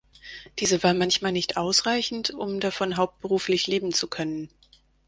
[0.57, 4.49] Diese war manchmal nicht ausreichend, um davon hauptberuflich leben zu können.